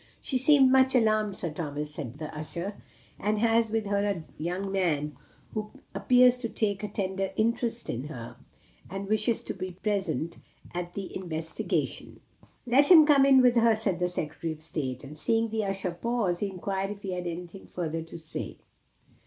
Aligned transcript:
"She 0.19 0.39
seems 0.39 0.71
much 0.71 0.95
alarmed, 0.95 1.35
Sir 1.35 1.51
Thomas," 1.51 1.93
said 1.93 2.17
the 2.17 2.35
usher, 2.35 2.73
"and 3.19 3.37
has 3.37 3.69
with 3.69 3.85
her 3.85 4.03
a 4.03 4.23
young 4.41 4.71
man, 4.71 5.15
who 5.53 5.69
appears 5.93 6.39
to 6.39 6.49
take 6.49 6.81
a 6.81 6.87
tender 6.87 7.29
interest 7.35 7.87
in 7.87 8.05
her, 8.07 8.35
and 8.89 9.07
wishes 9.07 9.43
to 9.43 9.53
be 9.53 9.73
present 9.83 10.39
at 10.73 10.95
the 10.95 11.15
investigation." 11.15 12.19
"Let 12.65 12.89
him 12.89 13.05
come 13.05 13.27
in 13.27 13.43
with 13.43 13.57
her," 13.57 13.75
said 13.75 13.99
the 13.99 14.09
Secretary 14.09 14.51
of 14.51 14.63
State. 14.63 15.03
And 15.03 15.19
seeing 15.19 15.49
the 15.49 15.65
usher 15.65 15.91
pause, 15.91 16.39
he 16.39 16.47
inquired 16.49 16.89
if 16.89 17.03
he 17.03 17.11
had 17.11 17.27
anything 17.27 17.67
further 17.67 18.01
to 18.01 18.17
say. 18.17 18.57